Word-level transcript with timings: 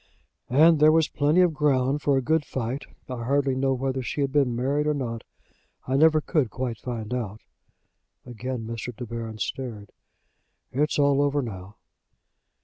"And 0.49 0.79
there 0.79 0.91
was 0.91 1.07
plenty 1.09 1.41
of 1.41 1.53
ground 1.53 2.01
for 2.01 2.17
a 2.17 2.23
good 2.23 2.43
fight. 2.43 2.85
I 3.07 3.23
hardly 3.23 3.53
know 3.53 3.73
whether 3.75 4.01
she 4.01 4.21
had 4.21 4.31
been 4.31 4.55
married 4.55 4.87
or 4.87 4.95
not. 4.95 5.23
I 5.87 5.95
never 5.95 6.19
could 6.21 6.49
quite 6.49 6.79
find 6.79 7.13
out." 7.13 7.41
Again 8.25 8.65
Mr. 8.65 8.95
De 8.95 9.05
Baron 9.05 9.37
stared. 9.37 9.91
"It's 10.71 10.97
all 10.97 11.21
over 11.21 11.43
now." 11.43 11.75